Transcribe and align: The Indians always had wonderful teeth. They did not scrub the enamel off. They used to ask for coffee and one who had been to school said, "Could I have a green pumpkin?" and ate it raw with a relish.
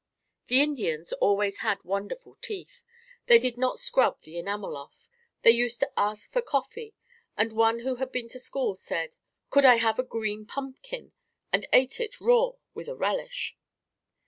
The 0.47 0.61
Indians 0.61 1.13
always 1.13 1.59
had 1.59 1.83
wonderful 1.83 2.35
teeth. 2.41 2.81
They 3.27 3.37
did 3.37 3.55
not 3.55 3.77
scrub 3.77 4.19
the 4.21 4.39
enamel 4.39 4.75
off. 4.75 5.07
They 5.43 5.51
used 5.51 5.79
to 5.81 5.91
ask 5.95 6.31
for 6.33 6.41
coffee 6.41 6.95
and 7.37 7.53
one 7.53 7.81
who 7.81 7.97
had 7.97 8.11
been 8.11 8.27
to 8.29 8.39
school 8.39 8.73
said, 8.73 9.15
"Could 9.51 9.63
I 9.63 9.75
have 9.75 9.99
a 9.99 10.03
green 10.03 10.47
pumpkin?" 10.47 11.11
and 11.53 11.67
ate 11.71 11.99
it 11.99 12.19
raw 12.19 12.53
with 12.73 12.87
a 12.89 12.95
relish. 12.95 13.55